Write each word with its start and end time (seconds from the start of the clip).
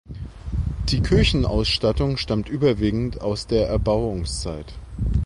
Die 0.89 1.03
Kirchenausstattung 1.03 2.17
stammt 2.17 2.49
überwiegend 2.49 3.21
aus 3.21 3.45
der 3.45 3.67
Erbauungszeit. 3.67 4.73